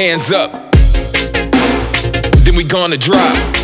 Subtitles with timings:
[0.00, 0.50] Hands up.
[2.42, 3.59] Then we gonna drop.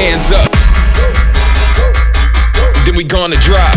[0.00, 0.50] Hands up.
[2.86, 3.76] Then we gonna drop.